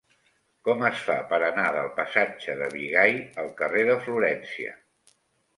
[0.67, 3.13] Com es fa per anar del passatge de Bigai
[3.45, 4.77] al carrer de Florència?